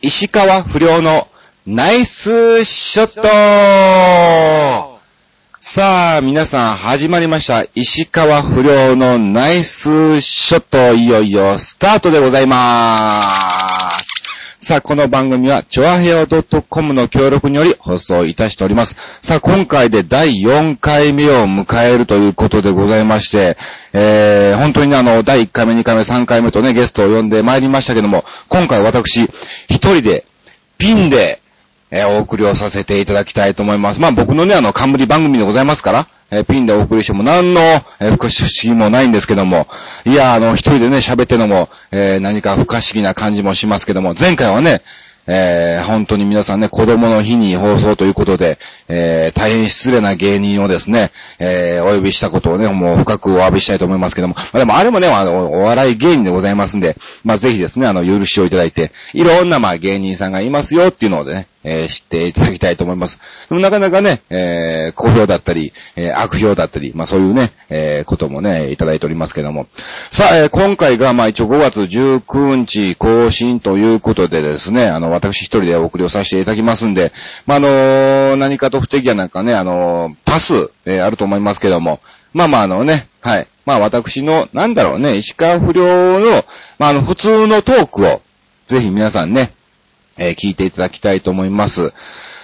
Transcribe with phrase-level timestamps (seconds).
[0.00, 1.26] 石川不良の
[1.66, 4.98] ナイスショット
[5.60, 7.64] さあ、皆さん始まりました。
[7.74, 14.07] 石川不良のナイスショット、いよいよスタートでございまーす。
[14.68, 18.96] さあ、この番組は、チョアヘオ .com の協力により放送いたしております。
[19.22, 23.56] さあ、今回で第4回目を迎えるということでございまして、
[23.94, 29.22] えー、本当にねあの、第1回目、2回目、3回目とね、ゲストを呼んで参りましたけども、今回私、
[29.70, 30.26] 一人で、
[30.76, 31.40] ピンで、
[31.90, 34.00] えーお送りをさせていただきたいと思います。
[34.00, 39.66] まあ僕のね、あの、冠番組でございますから、えーピンでお送りしても何の、えー不可思議もないんですけども、
[40.04, 44.82] いや、あの、一人でね、喋ってのも、えー何か不可思議な感じもしますけども、前回はね、
[45.30, 63.18] えー本当に皆さんね、子供の日に放送ということで、えー大変失礼な芸人をですね、えーお呼びしたことをね、もう深くお詫びしたいと思いますけども、まあ、でもあれもね、あの、お笑い芸人でございますんで、まあ、ぜひですね、あの、許しをいただいて、いろんな、まあ、芸人さんがいますよっていうのをね、えー知っていただきたいと思います。
[63.48, 69.66] でもなかなかね、えー好評だったり、えー悪評だったり、まあそういうね、えーこともね、いただいておりますけども。
[70.10, 77.12] さあ、えー今回が、まあ一応5月19日更新ということでですね、あの、私一人でお送りをさせていただきますんで、
[77.46, 82.00] まああのー何かと不手際なんかね、あのー多数、えーあると思いますけども、
[82.34, 83.46] まあまああのね、はい。
[83.66, 86.44] まあ私の、なんだろうね、石川不良の、
[86.78, 88.22] まああの、普通のトークを、
[88.66, 89.52] ぜひ皆さんね、
[90.18, 91.92] えー聞いていただきたいと思います。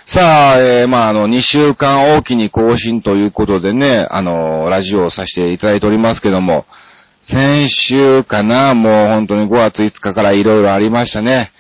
[0.07, 6.67] さあ、えーまあ、あの、2週間おきに更新ということでね、あの、ラジオをさせていただいておりますけども、
[7.23, 11.53] 先週かな、もう本当に5月5日からいろいろありましたね。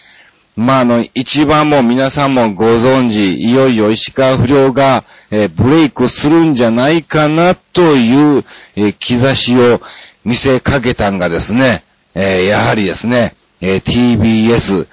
[0.56, 8.44] まあ、あの、一番も皆さんもご存知、いよいよ石川不良が、えーブレイクするんじゃないかなという、
[8.76, 9.80] えー兆しを
[10.24, 11.82] 見せかけたんがですね、
[12.14, 14.86] えーやはりですね、え TBS、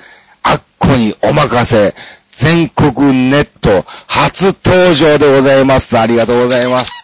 [0.98, 1.96] にお任せ、
[2.32, 5.98] 全国ネット初登場でございます。
[5.98, 7.04] ありがとうございます。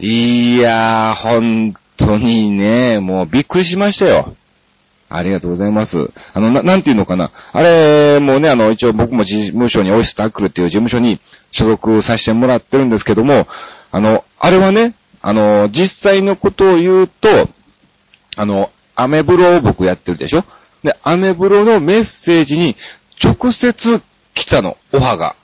[0.00, 4.34] いやー、本当にね、もうびっくりしましたよ。
[5.08, 6.10] ありがとうございます。
[6.34, 7.30] あの、な、なんていうのかな。
[7.52, 11.20] あれ、もうね、あの、一応僕も事務所にオイスタックルっていう事務所に
[11.52, 13.46] 所属させてもらってるんですけども、
[13.92, 17.48] あの、あれはね、あの、実際のことを言うと、
[18.36, 20.44] あの、アメブロを僕やってるでしょ？
[20.86, 22.76] で、アメブロのメッセージに
[23.22, 24.00] 直接
[24.34, 25.36] 来たの、オファーが。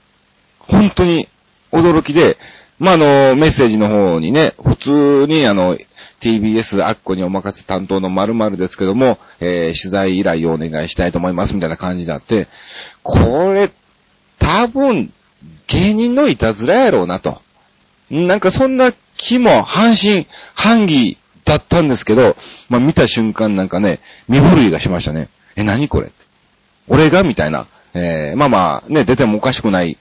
[0.59, 1.29] 本当に
[1.73, 2.39] 驚きで、
[2.79, 5.77] まあ、あの、メッセージの方にね、普通にあの、
[6.21, 12.47] TBS アッコにお任せ担当の〇〇ですけども、えー取材依頼をお願いしたいと思いますみたいな感じになって、
[13.03, 13.71] これ、
[14.39, 15.13] 多分、
[15.67, 17.43] 芸人のいたずらやろうなと。
[18.11, 22.37] なんかそんな気も半信半疑だったんですけど、
[22.69, 25.29] まあ見た瞬間なんかね、身震いがしましたね。
[25.57, 26.11] え、何これ？
[26.89, 27.23] 俺が？
[27.23, 27.67] みたいな。
[27.95, 29.99] えー、まあまあ、ね、出てもおかしくない、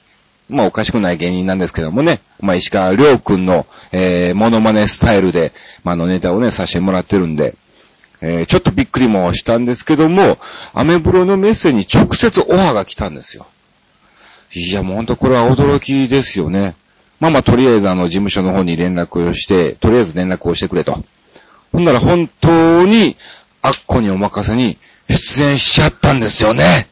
[0.50, 5.52] まあおかしくない芸人なんですけどもね、まあ石川亮君の、えー、モノマネスタイルで、
[5.84, 7.56] まああのネタをね、させてもらってるんで、
[8.22, 10.38] えー、ちょっとびっくりもしたんですけども、
[10.74, 13.48] アメブロのメッセージに直接オファーが来たんですよ。
[14.54, 16.76] いや、もうほんとこれは驚きですよね。
[17.20, 21.04] まあまあ、とりあえずあの、事務所の方に連絡をして、とりあえず連絡をしてくれと。
[21.72, 23.16] ほんなら本当に、
[23.62, 24.78] あっこにお任せに
[25.08, 26.88] 出演しちゃったんですよね。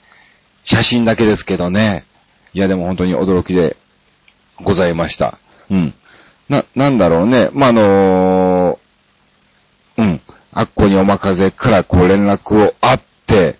[0.63, 2.05] 写真だけですけどね。
[2.53, 3.75] いや、でも本当に驚きで
[4.61, 5.39] ございました。
[5.69, 5.93] うん。
[6.47, 7.49] な、なんだろうね。
[7.53, 8.89] まあ、あのー
[9.97, 10.21] うん。
[10.53, 13.57] あっこにお任せからこう連絡をあって、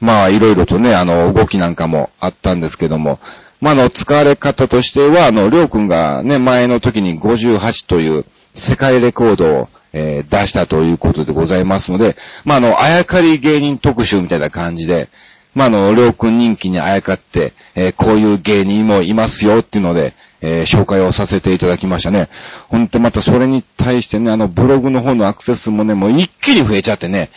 [0.00, 3.18] まあ、いろいろとね、あの、動きなんかもあったんですけども、
[3.60, 15.08] まあ、あの、使われ方としては、あの、りょうくんがね、前の時に58という世界レコードを、えー出したということでございますので、まあ、あの、あやかり芸人特集みたいな感じで、
[15.54, 22.28] まあ、あの、りょうくん人気にあやかって、えーこういう芸人もいますよっていうので、えー紹介をさせていただきましたね。
[22.68, 27.30] ほんとまたそれに対してね、あの、ブログの方のアクセスもね、もう一気に増えちゃってね、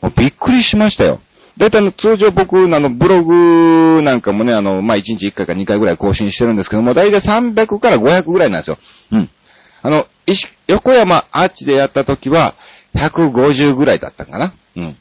[0.00, 1.20] もうびっくりしましたよ。
[1.58, 8.78] だいたいあの、通常僕、あの、ブログなんかもね、あの、まあ、1日1回か2回ぐらい更新してるんですけども、だいたい300から500ぐらいなんですよ。
[9.10, 9.28] うん。
[9.82, 12.54] あの、石横山アーチでやった時は、
[12.94, 14.52] 150ぐらいだったかな。
[14.76, 14.96] うん。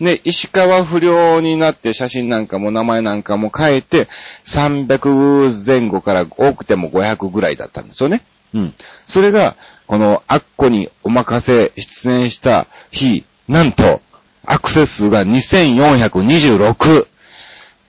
[0.00, 4.08] で、石川不良になって写真なんかも名前なんかも変えて、
[4.44, 8.22] 300前後から多くても500ぐらいだったんですよね。
[8.54, 8.74] うん。
[9.06, 14.00] それが、この、アッコにお任せ出演した日、なんと、
[14.44, 17.06] アクセス数が2426。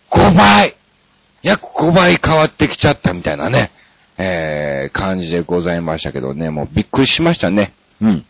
[0.10, 0.76] 5倍
[1.44, 3.70] 約5倍変わってきちゃったみたいなね、
[4.26, 7.74] えー、感じでございましたけどね、もうびっくりしましたね。
[8.02, 8.26] うん。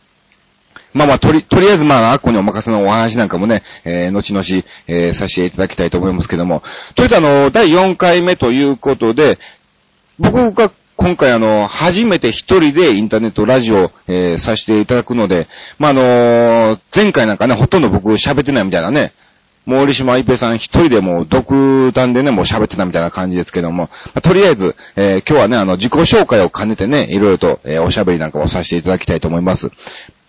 [0.93, 6.61] まあまあ、とり、とりあえずまあ、アッコにお任せのお話なんかもね、えー、後々、えー、させていただきたいと思いますけども。
[6.95, 9.37] とりあえずあの、第4回目ということで、
[10.19, 15.47] 僕が今回あの、初めて一人でインターネットラジオ、えー、させていただくので、
[15.79, 19.13] まあ、あのー、前回なんかね、ほとんど僕喋ってないみたいなね、
[19.65, 29.71] 森島一平さん一人でもう独断でね、もう喋ってたみたいな感じですけども、まあ、とりあえず、えー、今日はね、あの、自己紹介を兼ねてね、いろいろと、えー、おしゃべりなんかをさせていただきたいと思います。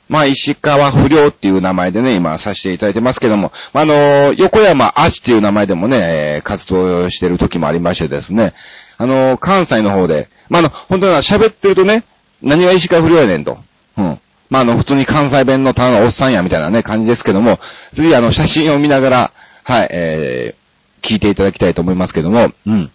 [0.09, 5.99] まあ、石川不良っていう名前でね、今させていただいてますけども、まあ、あのー、横山アシっていう名前でもね、
[6.37, 8.53] え、活動してる時もありましてですね、
[8.99, 12.05] あのー、関西の方で、まあ、あの、本当は喋ってるとね、
[12.43, 13.59] 何が石川不良やねんと。
[13.97, 14.19] うん。
[14.51, 17.59] まあ、あの、普通に関西弁のただのおっさんやみたいなね、感じですけども、
[17.93, 19.33] 次あの、写真を見ながら、
[19.65, 22.91] はい、えー、聞いていただきたいと思いますけども、うん。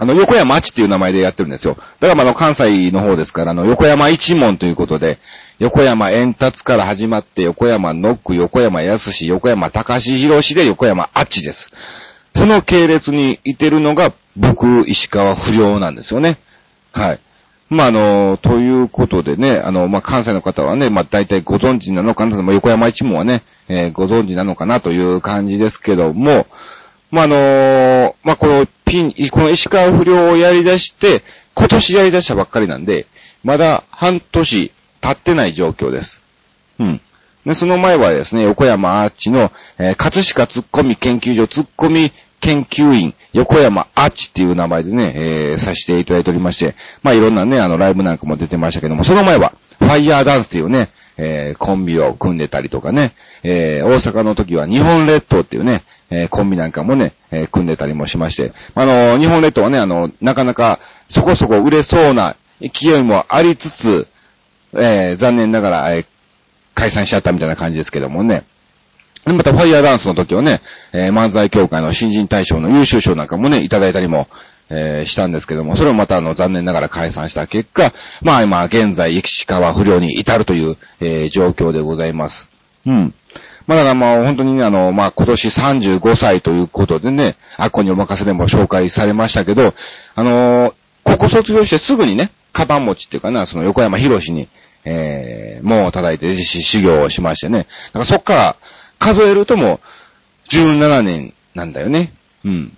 [0.00, 1.76] あの、横山町っていう名前でやってるんですよ。
[1.98, 5.18] だからまあ、の、関西の方ですから、あの、横山一門ということで、
[5.58, 11.72] 横山円達から始まって、横山ノック、横山康横山高志博士で横山あっちです。
[12.36, 16.38] その系列にいてるのが、僕、石川不良なんですよね。
[16.92, 17.20] はい。
[17.70, 26.46] まあ、あの、ということでね、あの、まあ、関西の方はね、まあ、大体ご存知なのかな、ま、横山一門はね、えー、ご存知なのかなという感じですけども、
[27.10, 31.22] まあ、あのまあ、このピン、この石川不良をやり出して、
[31.54, 33.06] 今年やり出したばっかりなんで、
[33.44, 36.22] まだ半年経ってない状況です。
[36.78, 37.00] うん。
[37.46, 50.88] で、その前はですね、横山アーチの、えー、葛飾ツッコミ研究所ツッコミ研究員、横山アーチっていう名前でね、えー、させていただいておりまして、まあいろんなね、あの、ライブなんかも出てましたけども、その前は、ファイヤーダンスっていうね、
[51.18, 60.78] えー、コンビを組んでたりとかね、えー、大阪の時は日本列島っていうね、えー、コンビなんかもね、えー、組んでたりもしまして、あの、日本列島はね、あの、なかなか
[61.08, 64.06] そこそこ売れそうな勢いもありつつ、
[64.74, 66.06] えー、残念ながら、えー、
[66.74, 68.44] 解散しちゃったみたいな感じですけどもね。
[69.34, 70.60] また、ファイヤーダンスの時はね、
[70.92, 74.28] えー、漫才協会の新人大賞の優秀賞なんかもね、いただいたりも、
[74.70, 77.92] えー、したんですけども、それをまたあの、残念ながら解散した結果、
[78.22, 82.50] まあ今、現在、石川不良に至るという、えー、状況でございます。
[82.86, 83.14] うん。
[83.66, 89.74] まあだからまあ本当にね、あの、まあ今年35歳ということでね、アッコにお任せでも紹介されましたけど、
[90.14, 90.72] あのー、
[91.04, 94.48] ここ卒業してすぐにね、カバン持ちっていうかな、その横山博士に、
[94.84, 97.60] えー、門を叩いて修行をしましてね。
[97.60, 98.56] だからそっから
[98.98, 99.80] 数えるとも
[100.50, 102.12] 17年なんだよね。
[102.44, 102.72] うん。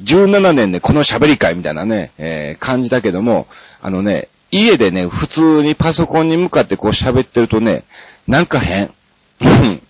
[0.00, 3.46] 17年でこの喋り会みたいなね、えー、感じだけども、
[3.80, 7.84] あのね、家でね、普通にパソコンに向かってこう喋ってるとね、
[8.26, 8.92] なんか変。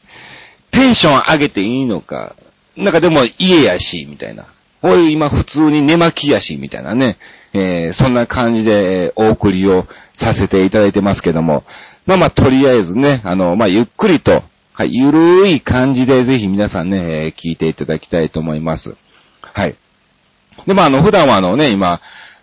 [0.70, 2.34] テンション上げていいのか。
[2.76, 4.46] なんかでも家やし、みたいな。
[4.82, 7.16] おい、今普通に寝巻きやし、みたいなね。
[7.52, 11.64] えー、そんな感じでお送りをさせていただいてますけども。
[12.06, 14.42] まあまあ、とりあえずね、あの、まあ、ゆっくりと、
[14.74, 18.96] はい、ゆるい感じでぜひ皆さんね、えー、聞いていただきたいと思います。
[19.42, 19.74] はい。
[20.66, 22.00] で、まあ、あの、普段はあのね、今、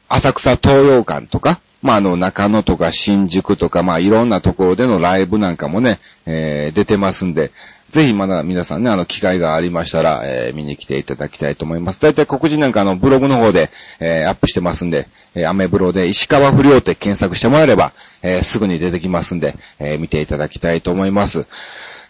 [0.09, 7.51] 浅草東洋館とか、まあ、あの、中野とか新宿とか、まあ、いろんなところでのライブなんかもね、えー、出てますんで、
[7.89, 12.01] ぜひまだ皆さんね、あの、機会がありましたら、えー、見に来ていただきたいと思います。
[12.01, 21.47] だいたい告知なんかの、ブログの方で、えー、アップしてますんで、えー、アメブロで石川不良って検索してもらえれば、えー、すぐに出てきますんで、えー、見ていただきたいと思います。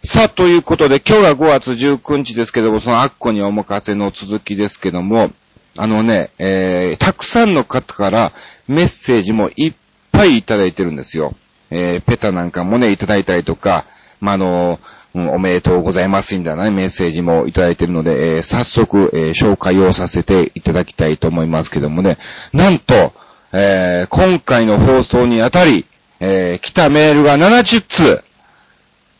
[0.01, 5.31] さあ、ということで、今日が5月19日ですけども、そのアッコにお任せの続きですけども、
[5.75, 8.31] あのね、えー、たくさんの方から
[8.69, 9.73] メッセージもいっ
[10.13, 11.35] ぱいいただいてるんですよ。
[11.69, 13.85] えー、ペタなんかもね、いただいたりとか、
[14.21, 14.79] まあ、の
[15.15, 22.19] うん、おめでとうございますみたいな、ね、メッセージもいただいてるので、えー、早速、えー、紹介をさせていただきたいと思いますけどもね、
[22.53, 23.11] なんと、
[23.51, 25.85] えー、今回の放送にあたり、
[26.21, 28.23] えー来たメールが70通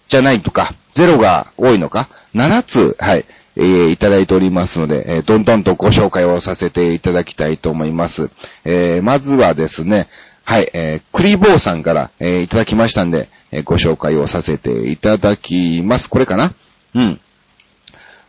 [0.09, 3.25] じゃないとか、0が多いのか、7つ、はい、
[3.55, 8.29] えー、いただいておりますので、えー、どんどんとご紹介をさせていただきたいと思います。
[8.65, 10.07] えー、まずはですね、
[10.43, 16.09] はい、えー、クリボーさんから、えー、いただきましたんで、えー、ご紹介をさせていただきます。
[16.09, 16.53] これかな？
[16.95, 17.19] うん。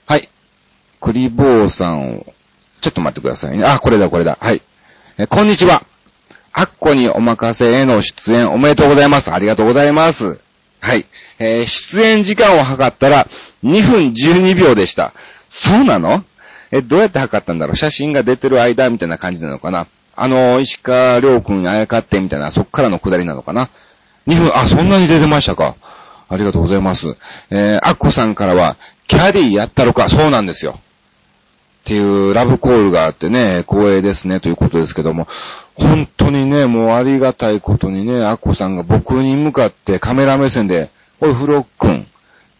[0.06, 0.28] はい。
[1.00, 2.26] クリボーさんを、
[2.82, 3.64] ちょっと待ってくださいね。
[3.64, 4.36] あ、これだ、これだ。
[4.38, 4.60] はい。
[5.16, 5.82] えー、こんにちは。
[6.52, 9.32] アッコにお任せへの出演おめでとうございます。
[9.32, 10.40] ありがとうございます。
[10.80, 11.06] はい。
[11.40, 13.26] えー、出演時間を測ったら
[13.64, 15.12] 2分12秒でした。
[15.48, 16.22] そうなの？
[16.70, 17.76] え、どうやって測ったんだろう？
[17.76, 19.88] 写真が出てる間みたいな感じなのかな？
[20.14, 23.70] あの、石川良君にあやかってみたいな、そっからの下りなのかな
[24.26, 25.76] ?2 分、あ、そんなに出てましたか。
[26.28, 27.16] ありがとうございます。
[27.50, 28.76] えー、アッコさんからは、
[29.08, 30.78] キャディやったろか、そうなんですよ。
[30.78, 35.26] っていうラブコールがあってね、光栄ですね、ということですけども、
[35.74, 40.90] 本当にね、もうありがたいことにね、アッコさんが僕に向かってカメラ目線で
[41.20, 42.06] おい、フロックン、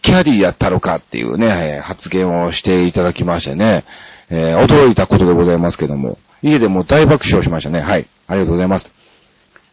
[0.02, 3.84] キャディやったのかっていうね、発言をしていただきましてね、
[4.28, 7.80] えー、驚いたことでございますけども、家でも大爆笑しましたね。
[7.80, 8.06] はい。
[8.26, 8.92] ありがとうございます。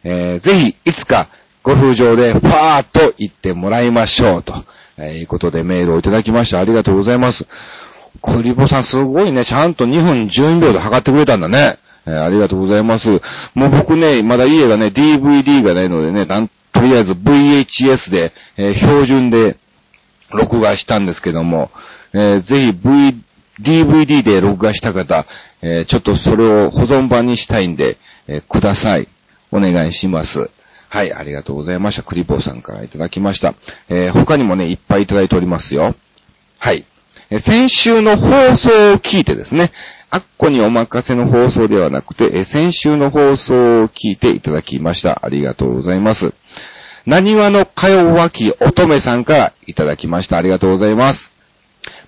[0.04, 1.28] えー、ぜひ、いつか、
[1.62, 4.64] ゴルフ場で、ファーっと行ってもらいましょう、と、
[4.96, 6.60] えー、いうことでメールをいただきました。
[6.60, 7.46] ありがとうございます。
[8.22, 11.78] クリボさんすごいね、ちゃんと2分12秒で測ってくれたんだね。
[12.06, 13.20] えー、ありがとうございます。
[13.54, 19.56] もう僕ね、まだ家がね、DVD がないのでね、なんとりあえず VHS で、えー、標準で
[20.30, 21.70] 録画したんですけども、
[22.12, 25.26] えー、ぜひ V、DVD で録画した方、
[25.62, 27.98] えー、ちょっとそれを保存版にしたいんで、
[28.28, 29.08] え、ください。
[29.50, 30.50] お願いします。
[30.90, 32.02] はい、ありがとうございました。
[32.02, 33.54] クリボーさんからいただきました。
[33.88, 35.94] え、他にもね、いっぱいいただいておりますよ。
[36.58, 36.84] はい。
[37.30, 39.70] え先週の放送を聞いてですね、
[40.10, 45.20] あっこにお任せの放送ではなくて、え先週の放送を聞いていただきました。
[45.22, 46.32] ありがとうございます。
[47.06, 50.36] 何話のかよわき乙女さんからいただきました。
[50.36, 51.38] ありがとうございます。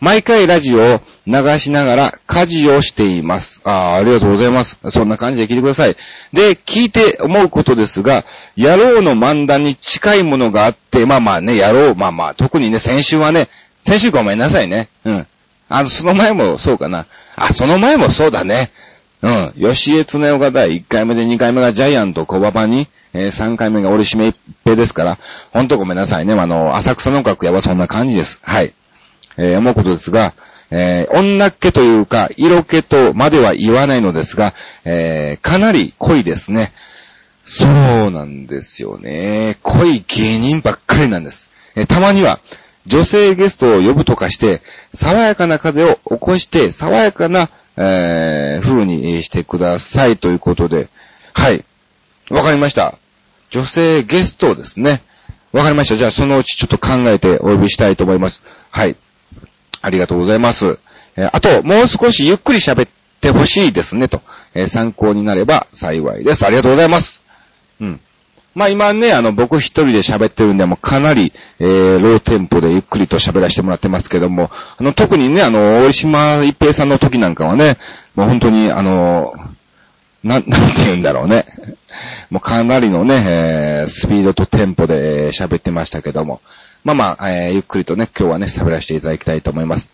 [0.00, 3.61] 毎回ラジオを流しながら家事をしています。
[3.64, 4.78] ああ、ありがとうございます。
[4.88, 5.97] そんな感じで聞いてください。
[6.32, 8.25] で、聞いて思うことですが、
[8.56, 13.49] 野郎の漫談に近いものがあって、まあまあね、野郎、まあまあ、特にね、先週はね、
[13.85, 14.88] 先週ごめんなさいね。
[15.04, 15.26] うん。
[15.68, 17.06] あの、その前もそうかな。
[17.37, 18.70] あ、その前もそうだね。
[19.23, 19.52] うん。
[19.56, 25.19] 吉江恒夫が第1回目で2回目がジャイアント小馬場に、えー、3回目が俺締め一平ですから、
[25.52, 26.35] ほんとごめんなさいね。
[26.35, 28.38] あの、浅草の楽屋はそんな感じです。
[28.43, 28.73] はい。
[29.37, 30.35] えー、思うことですが、
[30.71, 36.73] えー、女っ気というか、色気とまでは言わないのですが、えー、かなり濃いですね。
[37.45, 39.59] そうなんですよね。
[39.62, 41.49] 濃い芸人ばっかりなんです。
[41.75, 42.38] えー、たまには、
[42.87, 44.62] 女性ゲストを呼ぶとかして、
[44.95, 50.88] 爽やかな風を起こして、爽やかな、えー、風にしてくださいということで、
[51.33, 51.64] はい。
[52.31, 52.97] わかりました。
[53.51, 55.03] 女性ゲストですね。
[55.53, 55.97] わかりました。
[55.97, 58.43] じゃあそのうちちょっと考えてお呼びしたいと思います。
[58.71, 58.97] はい。
[59.83, 60.79] ありがとうございます。
[61.17, 64.23] えー、あと、もう少しゆっくり喋ってほしいですね、と、
[64.55, 66.47] えー、参考になれば幸いです。
[66.47, 67.21] ありがとうございます。
[67.81, 68.01] うん。
[68.55, 77.79] まあ今ね、あの、僕一人で喋ってるんで、もうかなり、えー、ローテンポでゆっくりと喋らせてもらってますけども、あの、特にね、あの、大島一平さんの時なんかはね、
[78.15, 79.35] もう本当に、あの、
[80.25, 81.47] なん、 なんて言うんだろうね。
[82.31, 86.41] もうかなりのね、えー、スピードとテンポで喋ってましたけども。
[86.85, 89.91] まあまあ、えー、ゆっくりとね、今日はね、喋らせていただきたいと思います。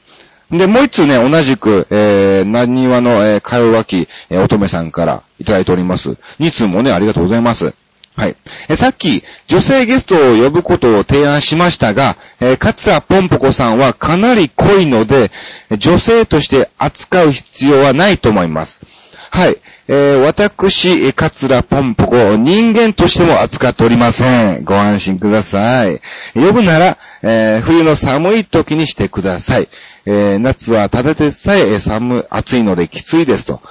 [0.50, 6.16] で、もう一つね、同じく、えー、何話の、えー、かよわき、えー、乙女さんからいただいております。
[6.38, 7.74] 二通もね、ありがとうございます。
[8.16, 8.36] はい。
[8.68, 15.30] えさっき、女性ゲストを呼ぶことを提案しましたが、えー、桂ぽんぽこさんはかなり濃いので、
[15.76, 18.86] 女性として扱う必要はないと思います。
[19.30, 19.58] はい。
[19.88, 24.64] えー、私、桂ぽんぽこ、人間としても扱っておりません。
[24.64, 26.00] ご安心ください。
[26.34, 29.68] 呼ぶなら、えー、冬の寒い時にしてください。
[30.04, 33.62] えー、夏はただでさえ寒、暑いのできついですと。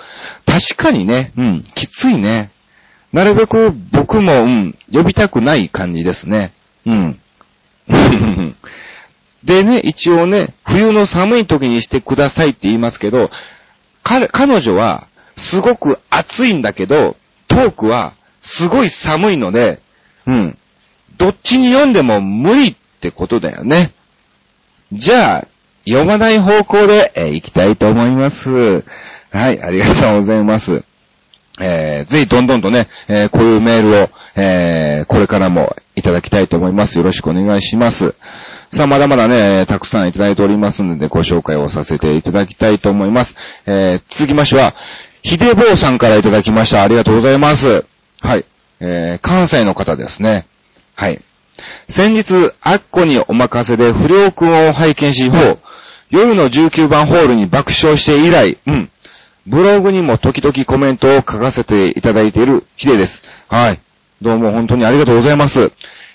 [0.45, 2.49] 確かにね、うん、きついね。
[3.11, 6.53] なるべく僕も、うん、呼びたくない感じですね。
[6.85, 7.19] うん。
[9.43, 13.31] でね、一応ね、冬の寒い時にしてくださいって言いますけど、
[14.01, 17.15] 彼、彼女は、すごく暑いんだけど、
[17.47, 19.79] トークはすごい寒いので、
[20.25, 20.57] うん。
[21.17, 23.91] どっちに読んでも無理ってことだよね。
[24.91, 25.47] じゃあ、
[25.87, 28.83] 読まない方向で、えー、行きたいと思います。
[29.31, 30.83] はい、ありがとうございます。
[31.59, 36.97] えー、ぜひどんどんとね、えー、こういうメールを、えー、これからもいただきたいと思います。
[36.97, 38.15] よろしくお願いします。
[38.71, 43.35] さあ、まだまだね、たくさんいただいておりますので、ご紹介をさせていただきたいと思います。
[43.65, 44.73] えー、続きましては、
[45.25, 46.83] ひでぼうさんからいただきました。
[46.83, 47.83] ありがとうございます。
[48.21, 48.45] はい。
[48.79, 50.45] えー、関西の方ですね。
[50.93, 51.19] はい。
[51.89, 55.59] 先日、アッコにお任せで不良くんを拝見し、ほう、
[56.11, 58.91] 夜の19番ホールに爆笑して以来、うん。
[59.47, 63.23] ブログにも時々コメントを書かせていただいているヒデです。
[63.47, 63.79] はい。
[64.21, 65.71] どうも本当にありがとうございます。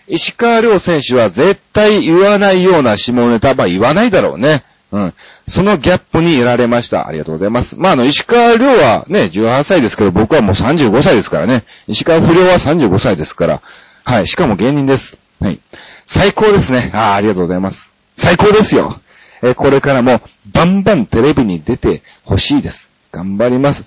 [0.07, 4.63] 石川遼選手は絶対言わないような下ネタ、まあ言わないだろうね。
[4.93, 5.15] うん。
[5.47, 7.07] そのギャップに得られました。
[7.07, 7.79] ありがとうございます。
[7.79, 11.63] まあ、あの、石川遼はね、18歳ですけど、僕はもう35歳ですからね。
[11.87, 13.63] 石川不良は35歳ですから。
[14.05, 14.27] はい。
[14.27, 15.19] しかも芸人です。
[15.41, 15.61] はい。
[16.07, 16.91] 最高ですね。
[16.93, 17.91] ああ、ありがとうございます。
[18.17, 19.01] 最高ですよ。
[19.43, 20.21] えこれからも、
[20.53, 22.91] バンバンテレビに出てほしいです。
[23.13, 23.85] 頑張ります。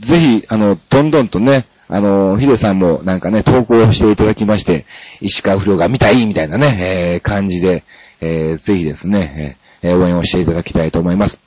[0.00, 4.86] ぜひ、あの、どんどんとね、あの、ヒデさんもなんかね、投稿していただきまして、
[5.20, 7.84] 石川不良が見たいみたいなね、えー、感じで、
[8.20, 11.38] えー、ぜひですね、ええ応援をしていただきたいと思います。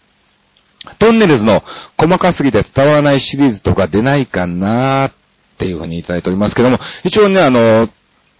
[0.99, 1.63] トンネルズの
[1.97, 5.11] 細かすぎて伝わらないシリーズとか出ないかなっ
[5.57, 7.89] ていうふうにいただいておりますけども、一応ね、あの、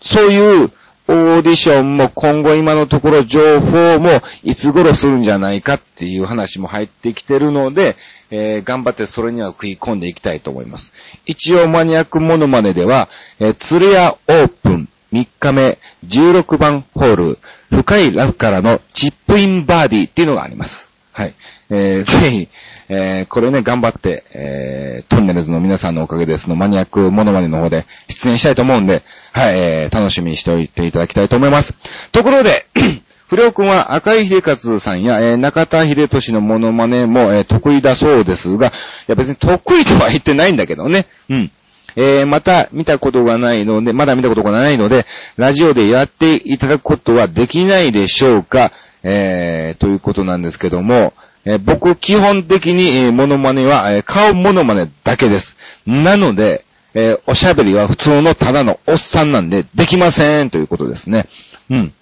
[0.02, 0.72] そういう
[1.08, 7.96] オーディションも今後今のところ情報もいつ頃するんじゃないかっていう話も入ってきてるので、
[8.32, 10.94] えー、頑張ってそれには食い込んでいきたいと思います。
[11.28, 13.08] 一応マニアックモノマネでは、
[13.40, 17.40] えー、鶴屋オープン3日目16番ホール
[17.72, 20.90] 深いラフからのチップインバーディーっていうのがあります。
[21.12, 21.34] はい。
[21.70, 22.48] えー、 ぜひ、
[22.90, 31.74] えー、これね、頑張って、えー、トンネルズの皆さんのおかげで、そのマニアックモノマネの方で出演したいと思うんで、はい、えー、楽しみにしておいていただきたいと思います。
[32.12, 32.66] ところで、
[33.28, 38.72] 不良くんは赤井秀勝さんや、えー、中田秀俊のモノマネも、えー、得意だそうですが、い
[39.08, 41.08] や別に得意とは言ってないんだけどね。
[41.30, 41.52] うん。
[41.96, 45.06] えー、また見たことがないので、まだ見たことがないので、
[45.38, 48.72] ラジオでやっていただくことはできないでしょうか、
[49.04, 51.14] えー、ということなんですけども、
[51.46, 55.56] えー、僕基本的に、えー、モノマネは、えー、顔モノマネだけです。
[55.86, 56.66] なので、
[56.98, 61.28] え、おしゃべりは普通のただのおっさんなんでできませんということですね。
[61.70, 61.94] うん。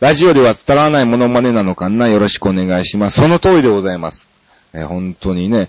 [0.00, 2.08] ラジオでは伝わらないモノマネなのかな？
[2.08, 3.20] よろしくお願いします。
[3.20, 4.28] その通りでございます。
[4.74, 5.68] え、本当にね。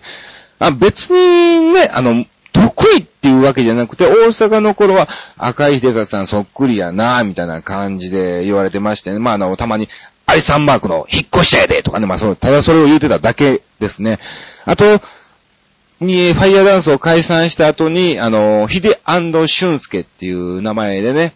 [0.59, 2.25] あ、別にね、あの、
[2.61, 9.19] 得意っていうわけじゃなくて、大阪の頃は赤井秀和さんそっくりやなみたいな感じで言われてましてね。
[9.19, 9.89] まあ、あの、たまに、
[10.25, 14.19] アリサンマークの引っ越しちゃえでとかね、まあそう、ただそれを言うてただけですね。
[14.65, 15.01] あと、
[16.01, 21.33] に、ファイヤーダンスを解散した後に、あの、ヒデ俊介っていう名前でね、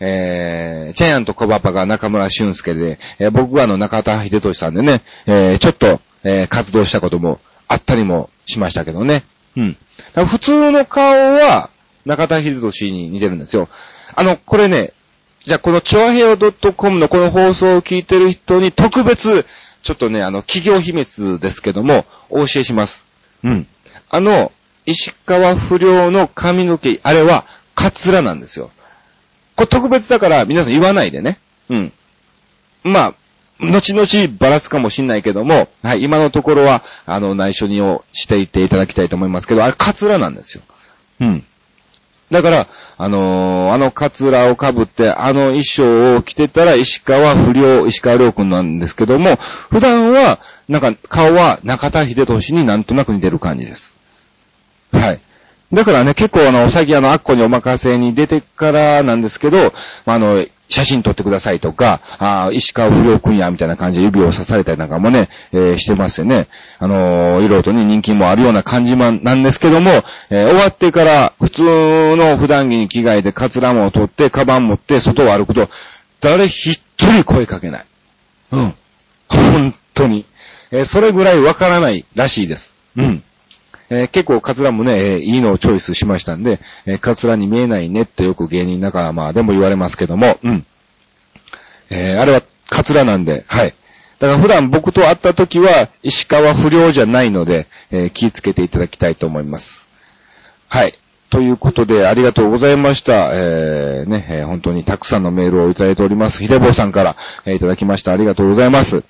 [0.00, 9.24] えー、ジャイアントコバパが中村俊介で、えー、僕はあの中田秀俊さんでね、えー、ちょっと、えー、活動したこともあったりもしましたけどね。
[9.56, 9.76] うん。
[10.26, 11.70] 普通の顔は
[12.04, 13.68] 中田秀俊に似てるんですよ。
[14.14, 14.92] あの、これね、
[15.44, 16.36] じゃあこのチョアヘオ
[16.72, 19.46] .com のこの放送を聞いてる人に特別、
[19.82, 23.02] ちょっとね、あの、企業秘密ですけども、お教えします。
[23.42, 23.66] うん。
[24.10, 24.52] あの、
[24.84, 28.70] 石川不良の髪の毛、あれは、カツラなんですよ。
[29.56, 31.38] これ特別だから皆さん言わないでね。
[31.70, 31.92] うん。
[32.82, 33.14] まあ、
[33.60, 40.62] 後々ばらすかもしんないけども、はい、今のところは、あの、内緒にをしていていただきたいと思いますけど、あれカツラなんですよ。
[41.20, 41.44] うん。
[42.30, 49.36] だから、あのー、あのカツラをかぶって、あの衣装を着てたら石川不良、石川良くんなんですけども、
[49.70, 53.92] 普段は、なんか、顔は中田秀俊になんとなく似てる感じです。
[54.92, 55.20] はい。
[55.72, 59.72] だからね、結構あの、おさぎあの、アッコにお任せに出てからなんですけど、
[60.06, 66.46] あの、写真撮ってくださいとか、あ石川不良くんや、みたいな感じで指を刺されたりなんかもね、えー、してますよね。
[66.78, 69.90] あのー、色とね、人気もあるような感じなんですけども、
[70.30, 71.62] えー、終わってから普通
[72.16, 75.68] の普段着に着替えてカツラも取って、カバン持って外を歩くと、
[76.20, 77.86] 誰一人声かけない。
[78.52, 78.74] うん。
[79.28, 80.24] 本当に。
[80.70, 82.76] えそれぐらいわからないらしいです。
[82.96, 83.22] うん。
[83.90, 90.64] えー、結構カツラもね、えー、いいのをチョイスしましたんで、えー、カツラに見えないねってよく芸人仲間でも言われますけども、うん。
[91.90, 93.74] えあれはカツラなんで、はい。
[94.20, 99.86] だから普段僕と会った時は石川不良じゃないので、え気をつけていただきたいと思います。
[100.68, 100.94] はい。
[101.30, 103.30] ということで、ありがとうございました。
[103.32, 106.42] えー、ね、えー、本当にたくさんのメールをいただいております。
[106.42, 107.16] ひでぼうさんから、
[107.46, 108.12] えー、いただきました。
[108.12, 109.04] ありがとうございます。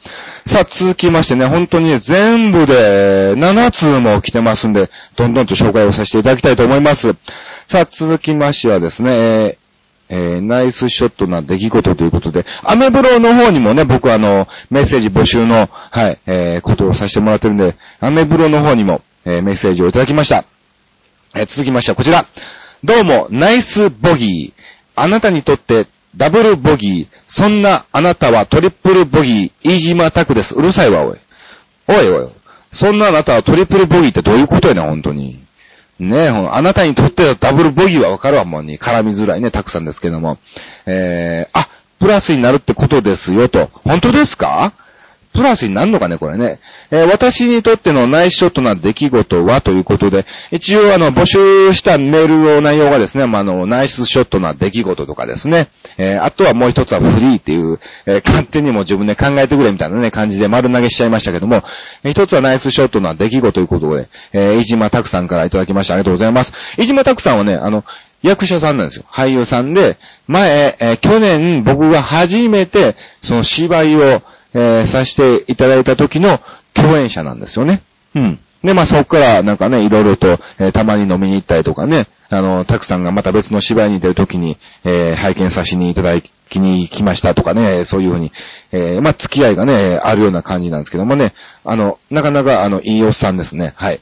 [0.44, 7.14] さあ、続きましてね、本当にね、全部で7通も来てますんで、どんどんと紹介をさせていただきたいと思います。
[7.66, 9.60] さあ、続きましてはですね、えー、
[10.10, 20.44] えー、ナイスショットな出来事ということで、アメブロの方にもね、僕あの、メッセージ募集の、はい、えー、ことをさせてもらってるんで、アメブロの方にも、えー、メッセージをいただきました。
[21.34, 22.26] え、続きましてはこちら。
[22.82, 24.62] どうも、ナイスボギー。
[24.96, 27.18] あなたにとってダブルボギー。
[27.28, 29.68] そんなあなたはトリプルボギー。
[29.74, 30.56] 飯島拓です。
[30.56, 31.18] うるさいわ、おい。
[31.86, 32.28] おいおい。
[32.72, 35.38] そんなあなたはトリプルボギーってどういうことやねん、本当に。
[36.00, 38.78] ねえ、あなたにとってはダブルボギーはわかるわ、もうに。
[38.78, 40.38] 絡みづらいね、たくさんですけども。
[40.86, 41.68] えー、あ、
[42.00, 43.70] プラスになるってことですよ、と。
[43.84, 44.72] 本当ですか？
[45.32, 46.58] プラスになるのかね、これね。
[46.90, 61.62] えー、私にとってのナイスショットな出来事はということで、一応あの、募集したメールの内容がですね、まあ、の、ナイスショットな出来事とかですね、えー、あとはもう一つはフリーっていう、えー、勝手にも自分で考えてくれみたいなね、感じで丸投げしちゃいましたけども、
[62.04, 65.94] 一つはナイスショットな出来事ということで、えー、飯島拓さんからいただきました。
[65.94, 66.52] ありがとうございます。
[66.76, 67.84] 飯島拓さんはね、あの、
[68.22, 69.04] 役者さんなんですよ。
[69.10, 74.22] 俳優さんで、前、えー、去年僕が初めて、その芝居を、
[74.54, 76.40] えー、させていただいた時の
[76.74, 77.82] 共演者なんですよね。
[78.14, 78.38] うん。
[78.64, 88.32] で、まあ、そこからなんかね、いろいろと、えー、たまに飲みに行ったりとかね、あの、たくさんがまた別の芝居に出るときに、えー、拝見させにいただきに来ましたとかね、そういうふうに、
[88.72, 91.32] えー、まあ、付き合いがね、あるような感じなんですけどもね、
[91.64, 93.72] あの、なかなか、あの、いいおっさんですね。
[93.76, 94.00] はい。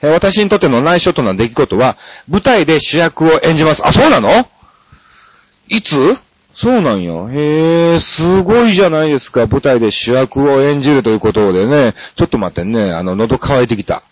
[0.00, 3.86] えー、私にとっての内緒との出来事は、舞台で主役を演じます。
[3.86, 4.48] あ、そうなの？
[5.68, 6.18] いつ？
[6.58, 7.30] そうなんよ。
[7.30, 9.46] へえ、すごいじゃないですか。
[9.46, 11.94] 舞台で主役を演じるということでね。
[12.16, 12.90] ちょっと待ってね。
[12.90, 14.02] あの、喉乾いてきた。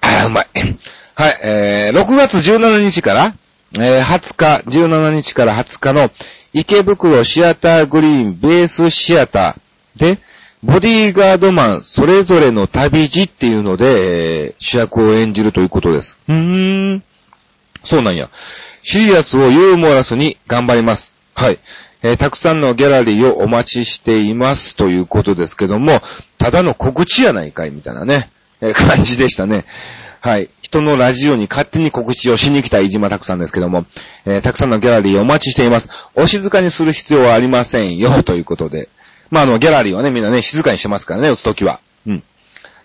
[0.00, 0.46] あ、うまい。
[1.14, 3.34] はい、えー、6月17日から、
[3.78, 6.10] えー、20日、17日から20日の
[6.52, 10.18] 池袋シアターグリーンベースシアターで、
[10.64, 16.18] ボディーガードマンそれぞれの旅路っていうので、えー、主役を演じるということです。
[16.28, 17.04] うーん。
[17.84, 18.28] そうなんや。
[18.82, 21.14] シリアスをユーモラスに頑張ります。
[21.34, 21.58] はい。
[22.02, 26.00] えー、たくさんのギャラリーをお待ちしていますということですけども、
[26.36, 28.28] ただの告知やないかいみたいなね、
[28.60, 29.64] えー、 感じでしたね。
[30.20, 30.48] はい。
[30.62, 33.86] 人のラジオに勝手に告知をしに来た飯島たくさんですけども、
[34.24, 35.88] えー、たくさんのギャラリーをお待ちしています。
[36.14, 38.88] お静かにする必要はありませんよ、ということで。
[39.30, 41.80] まあ、あの、ギャラリーはね、みんなね、静かにしてますからね、打つときは。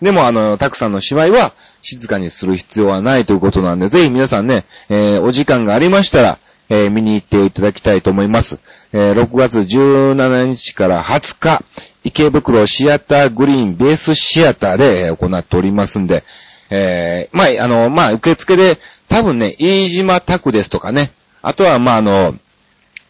[0.02, 6.38] でも、あの、たくさんの芝居は、静かにする必要はないということなんで、ぜひ皆さんね、えー、お時間がありましたら、
[6.70, 8.58] えー、見に行っていただきたいと思います。
[8.92, 11.64] えー、6月17日から20日、
[12.04, 16.24] 池袋シアターグリーンベースシアターで行っておりますんで、
[16.70, 21.10] えー、まあ、あの、まあ、受付で、多分ね、飯島拓ですとかね、
[21.42, 22.34] あとは、まあ、あの、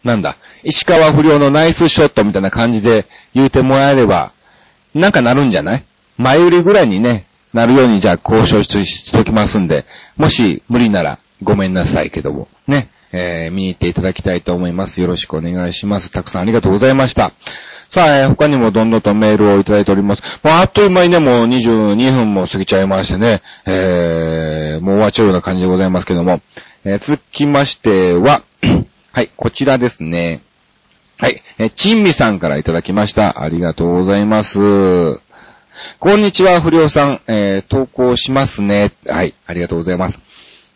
[0.03, 4.31] なんだ、石川不良のナイスショットみたいな感じで言うてもらえれば、
[4.95, 5.83] なんかなるんじゃない？
[6.19, 9.85] 前売りぐらいにね、なるようにじゃあ交渉しときますんで、
[10.17, 15.01] もし無理ならごめんなさいけども、ね、えー、見に行っていただきたいと思います。
[15.01, 16.11] よろしくお願いします。
[16.11, 17.31] たくさんありがとうございました。
[17.87, 20.21] さあ、えー、他にもどんどんとメールをいただいております。
[20.43, 26.41] もうあっという間にね、もう22分も過ぎちゃいましてね、えー、もう終わっちゃうような感じでございますけども、
[26.85, 28.43] えー、続きましては、
[29.11, 30.41] はい、こちらですね。
[31.17, 31.41] はい。
[31.57, 33.41] え、ちんみさんからいただきました。
[33.41, 34.59] ありがとうございます。
[35.99, 37.21] こんにちは、不良さん。
[37.27, 38.91] えー、投稿しますね。
[39.07, 39.33] はい。
[39.47, 40.19] ありがとうございます。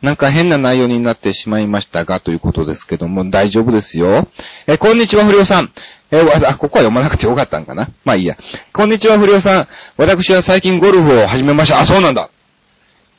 [0.01, 4.27] なんか変な内容になってしまいましたが、ということですけども、大丈夫ですよ。
[4.67, 5.71] えー、こんにちは、不良さん。
[6.11, 7.89] えー、あ、ここは読まなくてよかったんかな。
[8.05, 8.37] まあいいや。
[8.71, 9.67] こんにちは、不良さん。
[9.97, 11.79] 私は最近ゴルフを始めました。
[11.79, 12.29] あ、そうなんだ。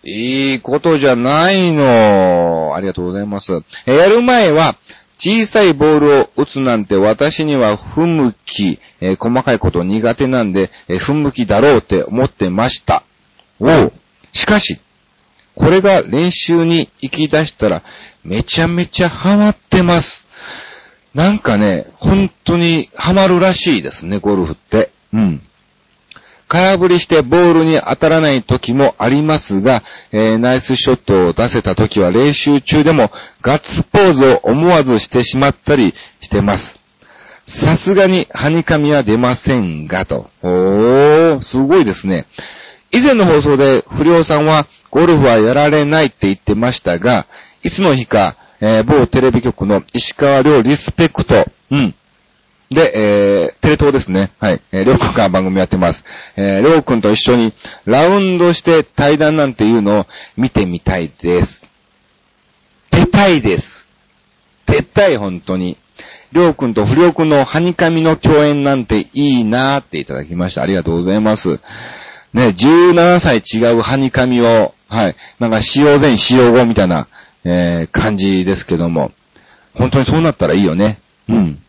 [0.05, 2.73] いいことじゃないの。
[2.77, 3.63] ありがとうございます。
[3.87, 4.75] えー、やる前は、
[5.19, 13.03] 小さいボールを打つなんて私には不向き、えー、細かいこと苦手なんで、えー、不向きだろうって思ってました。
[13.61, 13.93] おう。
[14.33, 14.79] しかし、
[15.55, 17.83] これが練習に行き出したら、
[18.25, 20.25] めちゃめちゃハマってます。
[21.15, 24.91] なんかね、本当にハマるらしいですね、ゴルフって。
[25.13, 25.41] うん。
[26.49, 33.11] 空振りしてボールに当たらない時もありますが、えー、ナイスショットを出せた時は練習中でも
[33.43, 36.81] ガッツポーズを思わずしてしまったりしてます。
[37.47, 40.31] さすがにハニカミは出ませんが、と。
[40.43, 42.27] おー、すごいですね。
[42.91, 47.27] 以前の放送で不良さんはゴルフはやられないって言ってましたが、
[47.63, 51.95] いつの日か、えー、某テレビ局の石川遼リスペクト、うん、
[52.75, 54.31] で、えー、テレ東ですね。
[54.41, 54.61] はい。
[54.73, 56.05] えー、りょうくんが番組やってます。
[56.37, 57.53] えー、りょうくんと一緒に
[57.87, 60.07] ラウンドして対談なんていうのを
[60.37, 61.67] 見てみたいです。
[62.91, 63.87] 出たいです。
[64.67, 65.77] 出たい、本当に。
[66.33, 70.63] りょうくんと不良くんのハニカミの共演なんていいなーっていただきました。
[70.63, 71.61] ありがとうございます。
[72.33, 75.17] ね、17歳違うハニカミを、はい。
[75.39, 77.07] なんか使用前使用後みたいな、
[77.45, 79.13] えー、感じですけども。
[79.75, 80.99] 本当にそうなったらいいよね。
[81.29, 81.63] うん。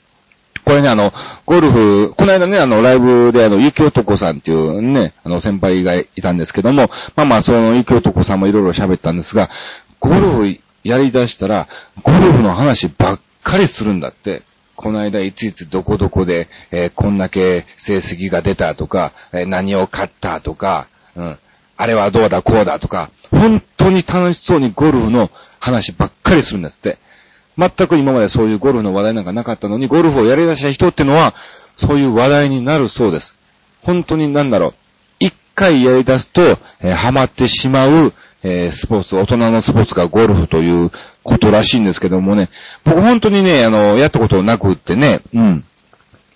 [0.66, 1.14] これね、あの、
[1.46, 9.50] ゴルフ、この間ね、あの、ライブであの、ゆきおとこさんっていうね、あの、先輩がいたんですけども、まあまあ、そのゆきおとこさんもいろいろ喋ったんですが、
[10.00, 11.68] ゴルフやり出したら、
[12.02, 14.42] ゴルフの話ばっかりするんだって。
[14.76, 21.38] この間いついつどこどこで、えー、こんだけ成績が出たとか、えー、何を買ったとか、うん。
[21.78, 26.98] あれはどうだこうだとか、本当に楽しそうにゴルフの話ばっかりするんだって。
[27.58, 31.34] 全く今までそういうゴルフの話題なんかなかったのに、ゴルフをやり出した人ってのは、
[31.78, 33.36] そういう話題になるそうです。
[33.84, 34.74] 本当になんだろう。
[35.20, 36.42] 一回やり出すと、
[36.82, 38.14] えー、ハマってしまう、
[38.44, 40.92] えー、スポーツ、大人のスポーツがゴルフという
[41.24, 42.50] ことらしいんですけどもね、
[42.84, 45.64] 僕本当にね、あの、やったことなくってね、うん。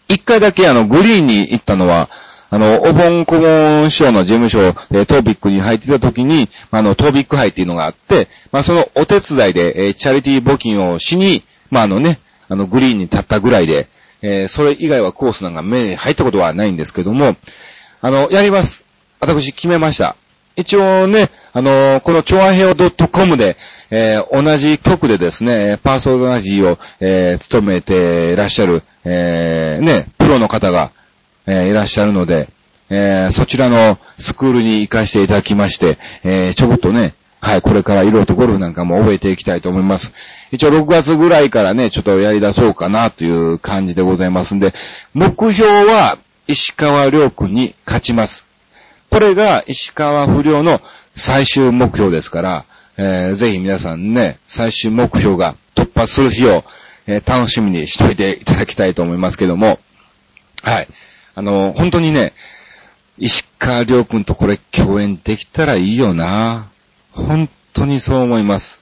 [0.08, 2.10] 一回だけあの、グリーンに行ったのは、
[2.52, 13.88] あの、お盆顧問省の事務所、えー、トービックに入ってた時に、あの、トービック杯っていうのがあって、まあ、そのお手伝いで、えー、チャリティー募金をしに、まあ、あのね、あの、グリーンに立ったぐらいで、
[14.22, 17.36] えー、それ以外はコースなんか目に入ったことはないんですけども、
[18.02, 18.86] あの、やります。
[19.20, 20.16] 私決めました。
[20.56, 23.56] 一応ね、あの、このチョアヘオ .com で、
[23.92, 30.92] えー、同じ局でですね、パーソナリティを、えー、務めていらっしゃる、えー、ね、プロの方が、
[31.50, 32.48] えー、いらっしゃるので、
[32.92, 40.14] えー、そちらのスクールに行かせていただきまして、えー、ちょこっとね、はい、これからいろいろとゴルフなんかも覚えていきたいと思います。
[40.52, 44.74] 一応6月ぐらいからね、ちょっとやり出そうかなという感じでございますんで、
[45.14, 48.46] 目標は石川良君に勝ちます。
[49.10, 50.82] これが石川不良の
[51.16, 52.66] 最終目標ですから、
[52.98, 56.64] えー、ぜひ皆さんね、最終目標が突破する日を、
[57.08, 59.80] えー、楽しみにしといていただきたいと思いますけども、
[60.62, 60.88] はい。
[61.39, 62.34] あの、本当にね、
[63.17, 66.67] 石川良君とこれ共演できたらいいよな。
[67.13, 68.82] 本当にそう思います。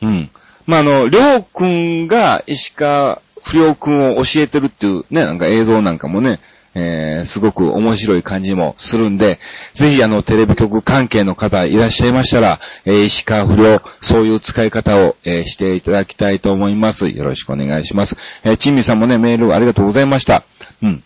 [0.00, 0.28] うん。
[0.66, 6.40] まあ、あの、良君が石川不良君を教えてるっていうね、なんか映像なんかもね、
[6.74, 9.38] えー、すごく面白い感じもするんで、
[9.72, 17.06] ぜひあの、テレビ局関係の方いらっしゃいましたら、えー、石川不良、そういう使い方を、えー、していただきたいと思います。
[17.06, 18.16] よろしくお願いします。
[18.42, 20.42] えー、チンミさんもね、メールありがとうございました。
[20.82, 21.04] うん。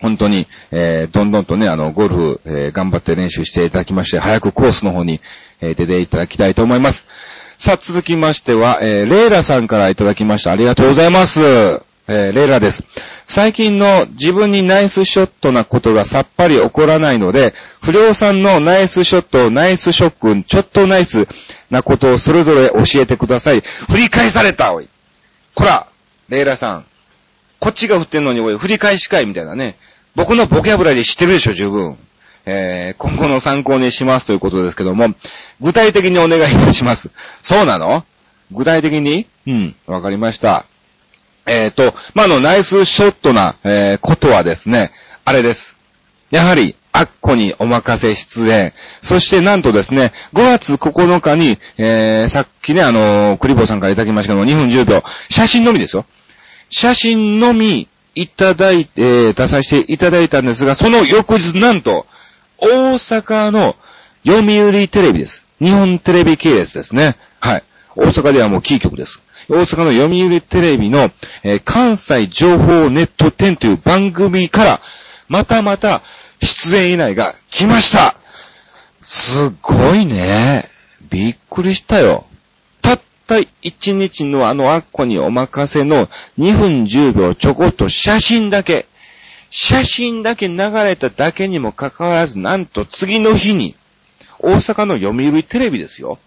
[0.00, 5.20] 本当に、えー、どんどんとね、あの、ゴルフ、えー、頑張って練習していただきまして、早くコースの方に、
[5.60, 7.06] えー、出ていただきたいと思います。
[7.58, 10.52] さあ、続きましては、えー、レイラさんからいただきました。
[10.52, 11.40] ありがとうございます。
[12.08, 12.82] えー、レイラです。
[13.26, 21.28] 最近の自分にナイスショットなことがさっぱり起こらないので、不良さんのナイスショット、ナイスショック、ちょっとナイス
[21.70, 23.60] なことをそれぞれ教えてください。
[23.60, 24.88] 振り返されたおい。
[25.54, 25.86] こら、
[26.28, 26.84] レイラさん。
[27.60, 29.76] こっちが振ってんのにおい、振り返しかいみたいなね。
[30.14, 31.96] 僕のボキャブラリー知ってるでしょ、十分。
[32.46, 35.14] えー、今後の参考にしますということですけども、
[35.60, 37.10] 具体的にお願いいたします。
[37.42, 38.04] そうなの？
[38.50, 39.26] 具体的に？
[39.46, 40.64] うん、わかりました。
[41.46, 44.90] えっ、ー、と、まあ、の、ナイスショットな、えー、ことはですね、
[45.24, 45.78] あれです。
[46.30, 48.72] やはり、アッコにお任せ出演。
[49.00, 55.02] そしてなんとですね、5月9日に、えー、さっきね、あのー、クリボーさんからいただきましたけども、2分10秒。
[55.28, 56.04] 写真のみですよ。
[56.68, 62.06] 写真のみいただいて、え、出させていただいたんですが、その翌日なんと、
[62.58, 63.76] 大阪の
[64.26, 65.44] 読売テレビです。
[65.60, 67.16] 日本テレビ系列ですね。
[67.40, 67.62] はい。
[67.96, 69.20] 大阪ではもうキー局です。
[69.48, 71.10] 大阪の読売テレビの、
[71.42, 74.80] えー、関西情報ネット10という番組から、
[75.28, 76.02] またまた
[76.40, 78.16] 出演依頼が来ました
[79.00, 80.68] すごいね。
[81.08, 82.26] びっくりしたよ。
[83.30, 88.86] たった1日のあのアッコにお任せの2分10秒ちょこっと写真だけ、
[89.50, 93.76] 写真だけ流れただけにもかかわらず、なんと次の日に、
[94.40, 96.18] 大阪の読売テレビですよ。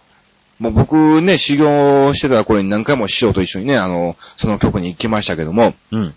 [0.60, 6.14] もう僕ね、修行してた頃に何回も師匠と一緒にね、あの、その局に行きましたけども、うん。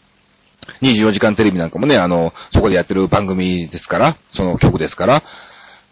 [0.83, 5.23] 24時間テレビなんかもね、あの、そこでやってる番組ですから、その曲ですから、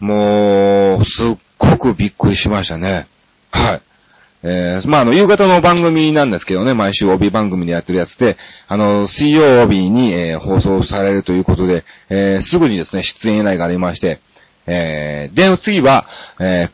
[0.01, 3.07] もう、すっごくびっくりしましたね。
[3.51, 3.81] はい。
[4.47, 8.37] えー、まあ、あの、夕方の番組なんですけどね、毎週帯番組でやってるやつで、
[8.69, 14.21] あの、水曜日に、えー、放送されるということで、えー、すぐにですね、出演依頼がありまして、
[14.67, 16.07] えー、で、次は、
[16.39, 16.71] えー、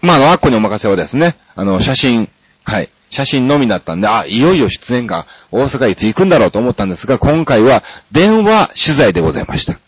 [0.00, 2.30] まあ、あの、アッコにお任せはですね、あの、写真、
[2.64, 9.78] はい、写真のみだったんで、あ、いよいよ出演が大阪いつ行くんだろうと思ったんですが、今回は電話取材でございました。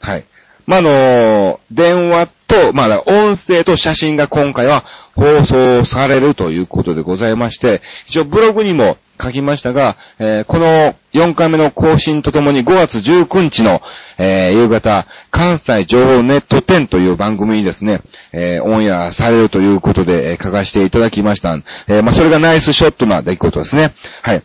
[0.00, 0.24] はい。
[0.66, 13.82] まあ、あの、電話と、まあ、音声と写真が今回は放送されるということでございまして、一応ブログにも書きましたが、えー、この4回目の更新とともに5月19日の、
[14.18, 18.00] えー、夕方、関西情報ネット10という番組にですね、
[18.32, 21.58] えー、オンエアされるということで、え書かせていただきました。
[21.88, 23.92] えまあ、それがナイスショットな出来事ですね。
[24.22, 24.42] はい。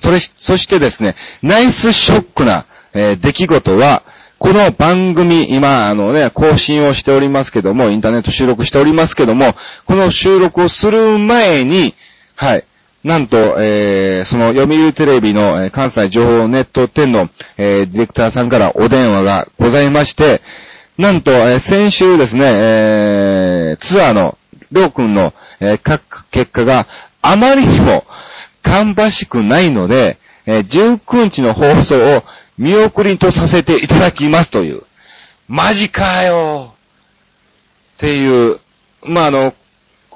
[0.00, 4.02] それ、そしてですね、ナイスショックな、え出来事は、
[4.42, 9.54] この番組、今、あのね、更新をしておりますけども、インターネット収録しておりますけども、
[9.86, 11.94] この収録をする前に、
[12.34, 12.64] はい、
[13.04, 20.42] なんと、えー、その読売テレビの、関西情報ネット10の、えー、ディレクターさんからお電話がございまして、
[20.98, 24.36] なんと、えー、先週ですね、えー、ツアーの、
[24.72, 26.88] りょうくんの、えー、各結果が
[27.22, 28.04] あまりにも
[28.64, 32.24] 芳しくないので、えー、19日の放送を
[32.58, 34.82] 見送りとさせていただきますという。
[35.48, 36.74] マジかよ
[37.96, 38.58] っていう、
[39.04, 39.54] まあ、あの、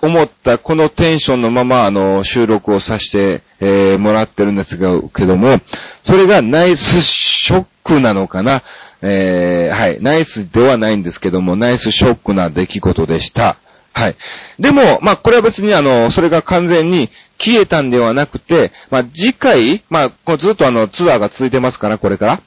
[0.02, 5.60] 思ったこのテンションのまま、あの、収録をさせて、えー、もらってるんですが、けども、
[6.02, 8.62] それがナイスショックなのかな
[9.02, 9.98] えー、はい。
[10.00, 13.56] ナイスではないんですけども、ナイスショックな出来事でした。
[13.92, 14.16] はい。
[14.58, 22.40] でも、まあ、これは別にあの、それが完全に消えたんではなくて、まあ、次回、まあ、ずっとあの、ツアーが続いてますから、これから。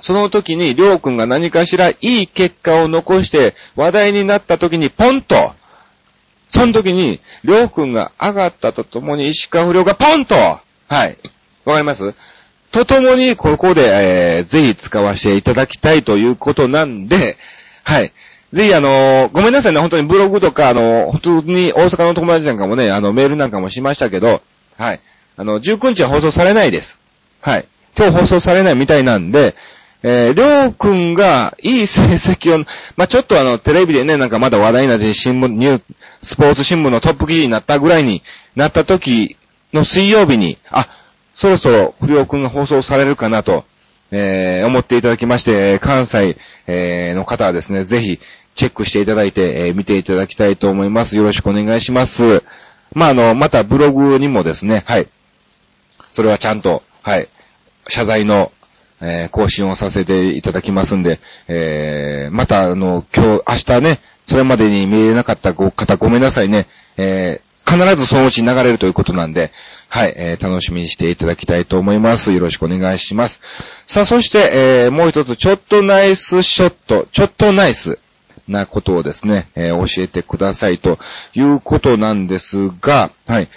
[0.00, 5.52] その時に、りょうくんが何かしらいい結果を残して話題になった時に、ポンと、
[6.48, 10.60] その時に、りょうくんが上がったとともに石川不良がポンとは
[11.06, 11.16] い。
[11.64, 12.14] わかります？
[12.70, 17.36] とともに、ここで、えー、ぜひ使わせていただきたいということなんで、
[17.82, 18.12] はい。
[18.54, 24.42] ぜひあの、ごめんなさいね、本当にブログとか、あの、普通に大阪の友達なんかもね、あの、メールなんかもしましたけど、
[24.76, 25.00] はい。
[25.36, 27.00] あの、19日は放送されないです。
[27.40, 27.64] はい。
[27.98, 29.56] 今日放送されないみたいなんで、
[30.04, 32.64] えー、りょうくんがいい成績を、
[32.96, 35.82] まあ、ちょっとあの、テレビでね、なんかまだ話題になって新聞、ニュー、
[36.22, 38.22] スポーツ新聞のトップ記事になったぐらいに
[38.54, 39.36] なった時
[39.72, 40.86] の水曜日に、あ、
[41.32, 43.64] そろそろ不良くんが放送されるかなと、
[44.10, 46.36] えー、思っていただきまして、関西、
[46.68, 48.20] えー、の方はですね、ぜひ、
[48.54, 51.16] チェックしていただいて、えー、見ていただきたいと思います。
[51.16, 52.42] よろしくお願いします。
[52.92, 55.08] まあ、あの、またブログにもですね、はい。
[56.12, 57.28] それはちゃんと、はい。
[57.88, 58.52] 謝罪の、
[59.00, 66.66] えー、更新をさせていただきますんで、えー、また、あの、今日、明日ね、それまでに見えなかったご方ごめんなさいね。
[66.96, 69.50] えー、必ずそのうち流れるということなんで、
[69.88, 72.32] はい、えー、楽しみにしていただきたいと思います。
[72.32, 73.40] よろしくお願いします。
[73.86, 74.50] さあ、そして、
[74.84, 77.98] えー、もう一つ、ちょっとナイスショット、ちょっとナイス
[78.48, 80.98] なことをですね、えー、教えてくださいと
[81.34, 83.48] いうことなんですが、はい。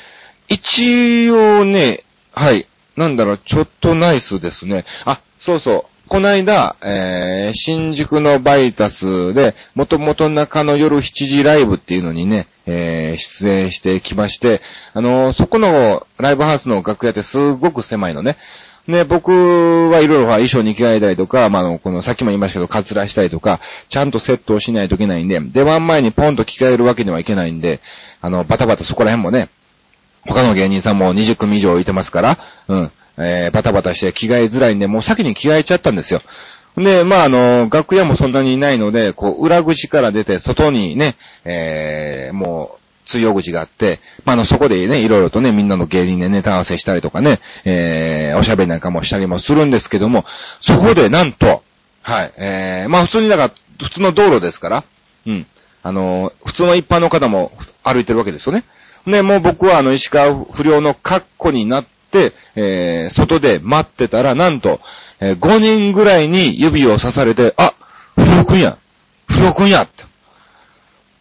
[0.47, 2.67] 一応ね、はい。
[2.95, 4.85] なんだろう、ちょっとナイスですね。
[5.05, 5.97] あ、そうそう。
[6.07, 14.61] この間、えー、新宿のバイタスで、もともと中の夜7時ライブっていうのにね、えー、出演してきまして、
[14.93, 18.37] あのー、そこのライブハウスの楽屋ってすごく狭いのね。
[18.87, 27.81] ね、僕はいろいろ衣装に着替えたりとか、まあ、の、この、さっきも言いましたけど、カツラしたりとか、ちゃんとセットをしないといけないんで、出番前にポンと着替えるわけにはいけないんで、
[28.21, 29.49] あの、バタバタそこら辺もね、
[30.25, 36.21] 他の芸人さんも20組以上いてますから、うん、えー、バタバタして着替えづらいんで、もう先に着替えちゃったんですよ。
[36.77, 50.25] で、まあ、あの、楽屋もそんなにいないので、こう、裏口から出て、外にね、えー、もう、通用口があって、まあ、の、そこでね、いろいろとね、みんなの芸人でネタ合わせしたりとかね、えー、おしゃべりなんかもしたりもするんですけども、
[50.61, 51.63] そこでなんと、
[52.03, 54.83] はい、えー、まあ、普通にだから、普通の道路ですから、
[55.25, 55.45] うん、
[55.83, 57.51] あの、普通の一般の方も
[57.83, 58.63] 歩いてるわけですよね。
[59.05, 64.81] ね、もう僕はあの、石川不良の格好になって、えー、外で待ってたら、なんと、
[65.19, 67.73] えー、5人ぐらいに指を刺されて、あ、
[68.15, 68.77] 不良くんや
[69.27, 70.03] 不良くんやって。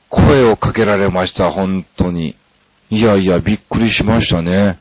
[0.08, 2.36] 声をかけられました、本当に。
[2.90, 4.78] いやいや、びっくりしましたね。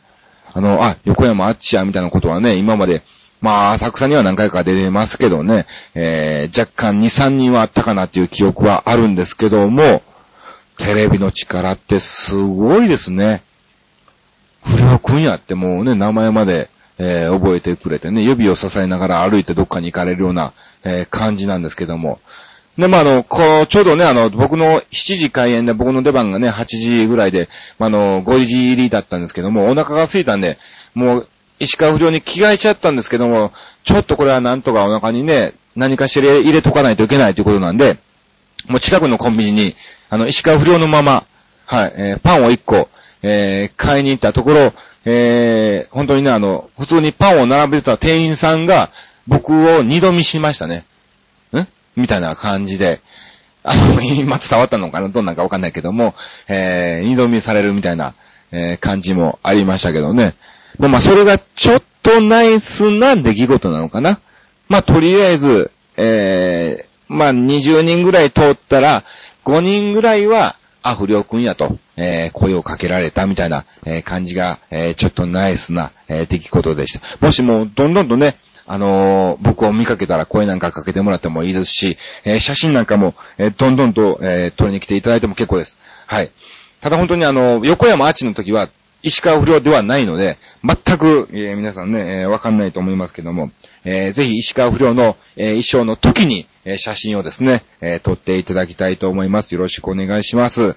[0.54, 3.02] あの、あ、横山あっちや、みたいなことはね、今まで、
[3.42, 10.02] まあ、浅草には何回か出てますけどね、えー、若干2、3人はあったかなっていう記憶はあるんですけども、
[10.78, 13.42] テレビの力ってすごいですね。
[14.64, 22.20] 不良くんやってもうね、名前まで、えー、覚えてくれてね、指を支えながら歩いてどっかに行かれるような、えー、感じなんですけども。
[22.78, 27.48] で、まあ、あの、こう、ちょうどね、あの、僕の7時開演で僕の出番がね、8時ぐらいで、
[27.80, 30.58] まあ、あの、5時入りだったんですけども、お腹が空いたんで、
[30.94, 31.28] もう、
[31.60, 33.54] 石川不良に着替えちゃったんですけども、
[33.86, 37.98] ちょっとこれはなんとかお腹にね、何かしら入れとかないといけないということなんで、
[38.68, 39.76] もう近くのコンビニに、
[40.10, 41.26] あの、石川不良のまま、
[41.66, 42.90] はい、えー、パンを1個、
[43.24, 44.74] えー、買いに行ったところ、
[45.06, 48.90] えー、本当にね、あの、普通にパンを並べてた店員さんが、
[49.28, 50.84] 僕を二度見しましたね。
[51.96, 53.02] みたいな感じで、
[53.64, 55.10] あの、今伝わったのかな？
[55.10, 56.14] どんなんかわかんないけども、
[56.48, 58.14] えー、二度見されるみたいな、
[58.52, 60.36] えー、感じもありましたけどね。
[60.78, 64.20] まあまあ、それがちょっとナイスな出来事なのかな？
[64.68, 69.04] まあ、とりあえず、えー、まあ、20人ぐらい通ったら、
[69.46, 77.26] 5人ぐらいは、あ、不良くんやと、えー、声をかけられたみたいな、えー、感じが、えー、ちょっとナイスな、えー、出来事でした。
[77.26, 78.36] もしも、どんどんとね、
[78.68, 85.78] あのー、僕を見かけたら声なんかかけてもらってもいいですし、えー、写真なんかも、え、どんどんと、え撮りに来ていただいても結構です。
[86.08, 86.32] はい。
[86.82, 88.70] ただ本当にあの、横山アーチの時は、
[89.06, 93.52] 石川不良ではないので、全く、えー、皆さんね、えー、わかんないと思いますけども、
[93.84, 99.54] えー、ぜひ石川不良の、え、衣装の時に、え、写真をですね、え、撮っていただきたいと思います。
[99.54, 100.76] よろしくお願いします。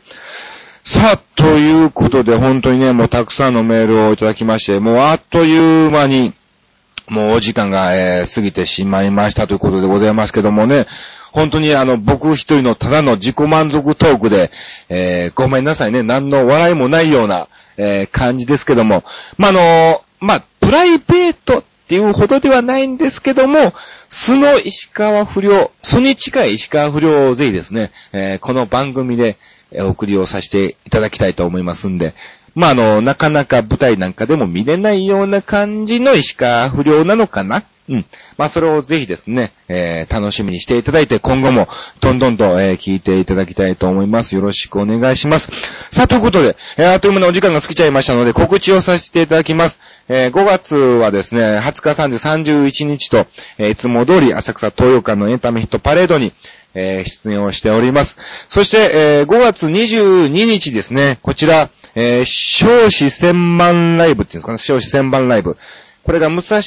[0.84, 6.34] さあ、ということで、本当にね、もうたくさんのメールをいただきまして、もうあっという間に、
[7.08, 10.86] もうお時間が、えー、過ぎてしまいましたということでございますけどもね、
[11.32, 14.50] 本当にあの、僕一人のただの自己満足トークで、
[14.88, 19.04] えー、ごめんなさいね、何の笑いもないような、えー、感じですけども、
[19.36, 23.72] まあ、あのまあ、プライベートっていうほどではないんですけども、
[24.10, 29.36] 素の石川不良、素に近い石川不良をぜひですね、えー、この番組で
[29.76, 32.14] お送りをさせていただきたいと思いますんで、
[32.58, 37.62] まあ、あの、なかなか舞台なんかでも見れないような感じの石川不良なのかな？
[37.88, 38.04] うん。
[38.36, 41.68] まあ、それをぜひですね、えー、楽しみにしていただいて、今後も、
[42.00, 44.34] どんどんと、えー、聞いていただきたいと思います。
[44.34, 45.52] よろしくお願いします。
[45.92, 49.78] さあ、ということで、えー、あっという間にお時間が過ぎちゃいましたので、告知をさせていただきます。
[50.08, 53.26] えー、5月はですね、20日、30、31日と、
[53.58, 56.32] えー、いつも通り、浅草東洋館のエンタメヒットパレードに、
[56.74, 58.16] えー、出演をしております。
[58.48, 61.70] そして、えー、5月22日ですね、こちら、
[62.00, 65.56] えー、少子千万ライブっていうんですかね、少子千万ライブ。
[66.04, 66.60] これが武蔵、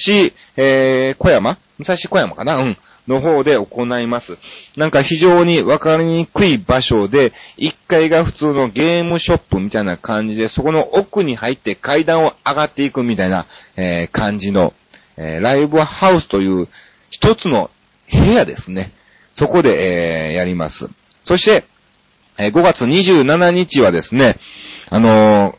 [0.58, 1.58] えー、小山？
[1.80, 2.58] 武蔵小山かな？
[2.58, 2.78] うん。
[3.08, 4.38] の方で行います。
[4.76, 13.46] なんか非常にわかりにくい場所で、1階が普通のゲームショップみたいな感じで、そこの奥に入って階段を上がっていくみたいな、
[13.78, 14.74] えー、感じの、
[15.16, 16.68] えー、ライブハウスという
[17.10, 17.72] 一つの
[18.12, 18.92] 部屋ですね。
[19.34, 20.90] そこで、えー、やります。
[21.24, 21.64] そして、
[22.38, 24.38] え、5月27日はですね、
[24.92, 25.58] あの、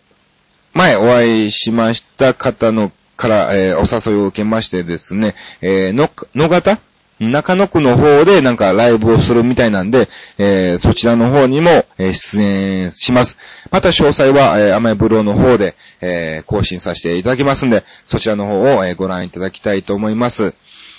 [0.74, 6.78] 前お会いしました方のから、えー、お誘いを受けましてですね、えー、の、野方？
[7.18, 10.08] 中野区の方でなんかライブをするみたいなんで、
[10.38, 13.38] えー、そちらの方にも、え出演します。
[13.70, 20.52] また詳細は、えー、アメブロの方で、えー、更新させていただきますんで、そちらの方を、え、ご覧いただきたいと思います。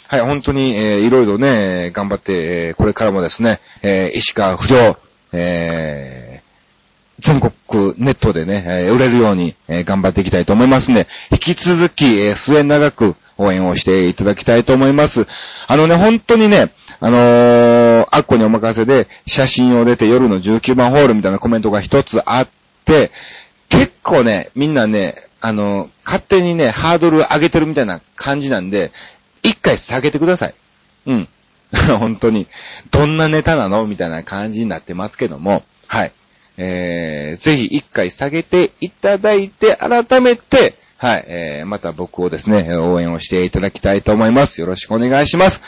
[0.07, 4.97] はい、本当に、えー、いろいろね、頑張って、え、これからもですね、えー、石川不良、
[5.33, 6.32] えー、
[7.19, 15.27] 全国ネットでね、えー、売れるように、えー、頑張っていきたいと思いますんで、引き続き、えー、末長く、応援をしていただきたいと思います。
[15.67, 22.47] あのね、本当にね、あのー、アッコにお任せで写真を出て夜の19番ホールみたいなコメントが一つあっ
[22.85, 23.11] て、
[23.69, 28.91] 結構ね、みんなね、あのー、勝手にね、ハードル上げてるみたいな感じなんで、
[29.41, 30.53] 一回下げてください。
[31.07, 31.27] うん。
[31.99, 32.47] 本当に。
[32.91, 33.85] どんなネタなの？
[33.87, 35.63] みたいな感じになってますけども、
[36.57, 44.61] えー、ぜひ一回下げていただいて、改めて、はい、えー、また僕をですね、応援をしていただきたいと思います。
[44.61, 45.61] よろしくお願いします。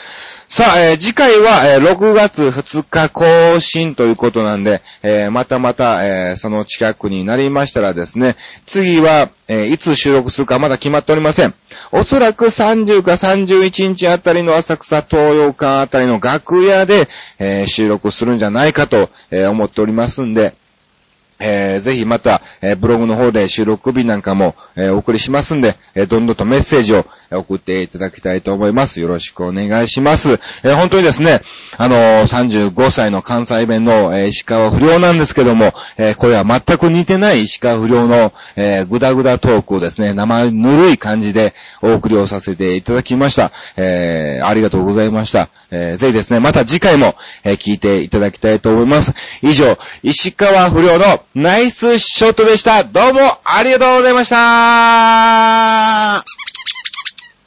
[0.48, 11.52] さあ、えー、次回は、えー、6月2日更新ということなんで、えー、またまた、えー、その近くになりましたらですね、次は、えー、いつ収録するかまだ決まっておりません。
[11.92, 17.08] おそらく30か31日あたりの浅草東洋館あたりの楽屋で、
[17.38, 20.54] えー、収録するんじゃないかと、えー、思っておりますんで、
[21.38, 29.00] えー、ぜひまた、えー、ブログの方で収録日なんかも、えー、お送りしますんで、えー、どんどんとメッセージを送っていただきたいと思います。
[29.00, 30.38] よろしくお願いします。
[30.64, 31.40] え、本当にですね、
[31.76, 43.52] あの、35歳の関西弁の、え、石川不良なんですけども、え、これは全く似てない石川不良の、えー、ぐだぐだトークをですね、生ぬるい感じでお送りをさせていただきました。
[43.76, 45.48] え、ありがとうございました。
[45.70, 47.14] え、ぜひですね、また次回も、
[47.44, 49.12] え、聞いていただきたいと思います。
[49.42, 52.82] 以上、石川不良のナイスショットでした。
[52.82, 56.24] どうもありがとうございました